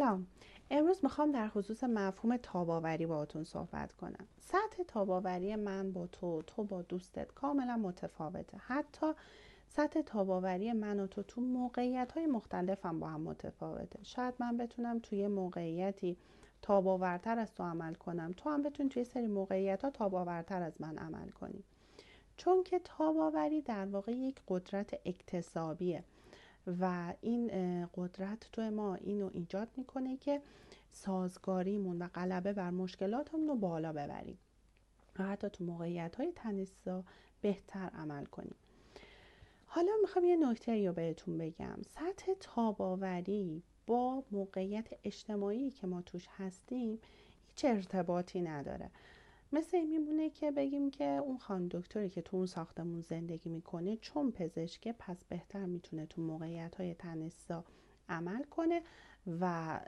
[0.00, 0.26] سلام.
[0.70, 4.26] امروز می‌خوام در خصوص مفهوم تاباوری باهاتون صحبت کنم.
[4.40, 8.58] سطح تاباوری من با تو تو با دوستت کاملا متفاوته.
[8.58, 9.06] حتی
[9.68, 13.98] سطح تاباوری من و تو تو موقعیت های مختلف هم با هم متفاوته.
[14.02, 16.16] شاید من بتونم توی موقعیتی
[16.62, 18.34] تاباورتر از تو عمل کنم.
[18.36, 21.64] تو هم بتونی توی سری موقعیت ها تاباورتر از من عمل کنی.
[22.36, 26.04] چون که تاباوری در واقع یک قدرت اکتسابیه.
[26.66, 27.50] و این
[27.94, 30.42] قدرت تو ما اینو ایجاد می‌کنه که
[30.92, 34.38] سازگاریمون و غلبه بر مشکلاتمون رو بالا ببریم
[35.18, 37.04] و حتی تو موقعیت های تنیسا
[37.40, 38.54] بهتر عمل کنیم.
[39.66, 41.78] حالا می‌خوام یه نکته رو بهتون بگم.
[41.88, 46.98] سطح تاباوری با موقعیت اجتماعی که ما توش هستیم
[47.48, 48.90] هیچ ارتباطی نداره.
[49.52, 53.96] مثل این میمونه که بگیم که اون خانم دکتری که تو اون ساختمون زندگی می‌کنه
[53.96, 57.64] چون پزشکه پس بهتر می‌تونه تو موقعیت های تنسا
[58.08, 58.82] عمل کنه
[59.40, 59.80] و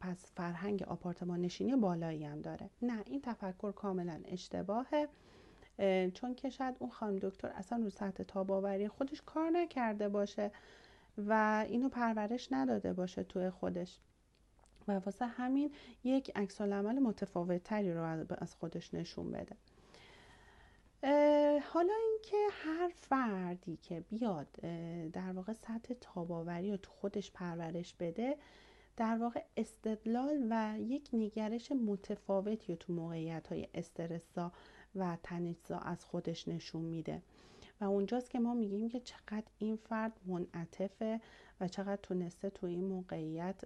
[0.00, 2.70] پس فرهنگ آپارتمان نشینی بالایی هم داره.
[2.82, 5.08] نه این تفکر کاملا اشتباهه
[6.14, 10.50] چون که شاید اون خانم دکتر اصلا رو سطح تاباوری خودش کار نکرده باشه
[11.18, 14.00] و اینو پرورش نداده باشه توی خودش.
[14.88, 15.72] و واسه همین
[16.04, 19.56] یک عکس عمل متفاوت تری رو از خودش نشون بده.
[21.60, 24.48] حالا اینکه هر فردی که بیاد
[25.12, 28.36] در واقع سطح تاباوری رو تو خودش پرورش بده
[28.96, 34.52] در واقع استدلال و یک نگرش متفاوتی رو تو موقعیت های استرسا
[34.96, 37.22] و تنیسا از خودش نشون میده.
[37.80, 41.20] و اونجاست که ما میگیم که چقدر این فرد منعطفه
[41.60, 43.56] و چقدر تونسته تو این موقعیت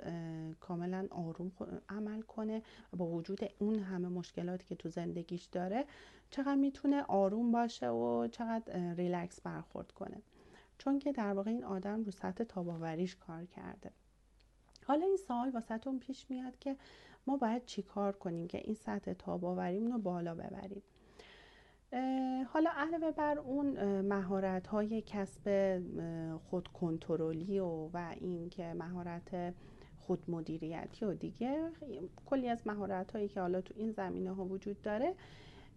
[0.61, 1.53] کاملا آروم
[1.89, 2.63] عمل کنه
[2.97, 5.85] با وجود اون همه مشکلاتی که تو زندگیش داره
[6.31, 10.23] چقدر می‌تونه آروم باشه و چقدر ریلکس برخورد کنه.
[10.79, 13.91] چون که در واقع این آدم رو سطح تاباوریش کار کرده.
[14.87, 16.77] حالا این سوال واسهتون پیش میاد که
[17.27, 20.83] ما باید چیکار کنیم که این سطح تاباوریمون رو بالا ببریم؟
[22.45, 25.79] حالا علاوه بر اون مهارت های کسب
[26.51, 29.55] خود کنترلی و و اینکه مهارت
[29.99, 31.71] خود مدیریتی و دیگه
[32.27, 35.15] کلی از مهارت هایی که حالا تو این زمینه ها وجود داره.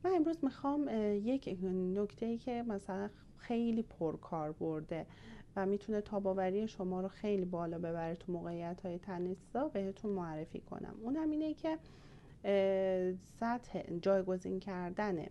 [0.04, 0.90] من امروز می‌خوام
[1.24, 5.06] یک نکته ای که مثلا خیلی پرکار برده
[5.56, 10.96] و می‌تونه تاباوری شما رو خیلی بالا ببره تو موقعیت های تنیسا بهتون معرفی کنم.
[11.02, 11.78] اونم اینه که
[13.40, 15.26] سطح جایگزین کردن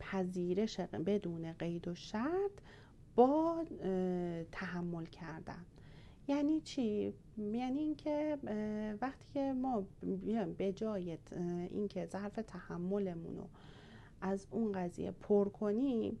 [0.00, 2.52] پذیرش بدون قید و شرط
[3.14, 3.64] با
[4.52, 5.64] تحمل کردن.
[6.28, 8.38] یعنی چی؟ یعنی اینکه
[9.00, 9.84] وقتی که ما
[10.58, 11.18] به جای
[11.70, 13.48] اینکه ظرف تحملمون رو
[14.20, 16.18] از اون قضیه پر کنیم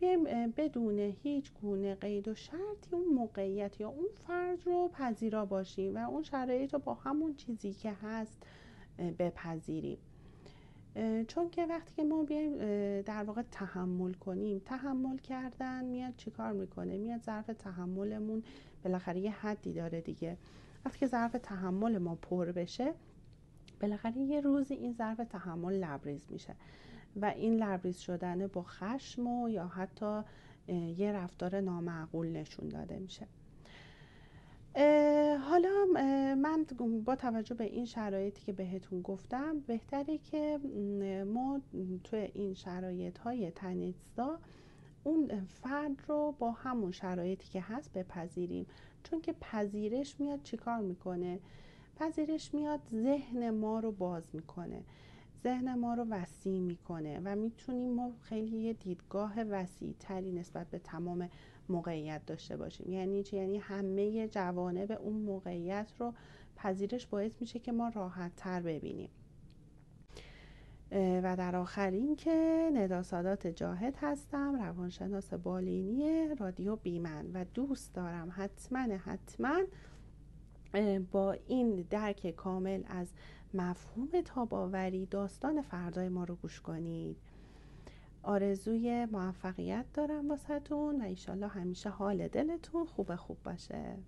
[0.00, 0.24] بیایم
[0.56, 6.10] بدون هیچ گونه قید و شرطی اون موقعیت یا اون فرد رو پذیرا باشیم و
[6.10, 8.42] اون شرایط رو با همون چیزی که هست
[9.18, 9.98] بپذیریم.
[11.28, 12.58] چون که وقتی که ما بیایم
[13.02, 18.42] در واقع تحمل کنیم تحمل کردن میاد چیکار می‌کنه؟ میاد ظرف تحملمون
[18.84, 20.36] بالاخره یه حدی داره دیگه.
[20.84, 22.94] وقتی که ظرف تحمل ما پر بشه
[23.80, 26.54] بالاخره یه روزی این ظرف تحمل لبریز میشه
[27.16, 30.20] و این لبریز شدن با خشم و یا حتی
[30.96, 33.26] یه رفتار نامعقول نشون داده میشه.
[35.40, 35.86] حالا
[36.38, 36.66] من
[37.04, 40.58] با توجه به این شرایطی که بهتون گفتم بهتره که
[41.26, 41.60] ما
[42.04, 44.38] توی این شرایط های تنیسا
[45.04, 48.66] اون فرد رو با همون شرایطی که هست بپذیریم.
[49.02, 51.40] چون که پذیرش میاد چیکار می‌کنه؟
[51.96, 54.82] پذیرش میاد ذهن ما رو باز می‌کنه.
[55.44, 60.78] ذهن ما رو وسیع می‌کنه و می‌تونیم ما خیلی یه دیدگاه وسیع تری نسبت به
[60.78, 61.28] تمام
[61.70, 62.92] موقعیت داشته باشیم.
[62.92, 66.14] یعنی چی؟ یعنی همه جوانب اون موقعیت رو
[66.56, 69.10] پذیرش باعث میشه که ما راحت تر ببینیم
[70.92, 77.26] و در آخرین که ندا سادات جاهد هستم روانشناس بالینی رادیو بیمن.
[77.34, 79.60] و دوست دارم حتما حتما
[81.10, 83.12] با این درک کامل از
[83.54, 87.16] مفهوم تاباوری داستان فردای ما رو گوش کنید.
[88.26, 93.98] آرزوی موفقیت دارم واسهتون و ایشالله همیشه حال دلتون خوب خوب باشه.